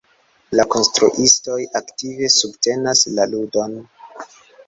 La 0.59 0.63
konstruistoj 0.75 1.57
aktive 1.81 2.31
subtenas 2.37 3.05
la 3.19 3.27
ludon. 3.35 3.77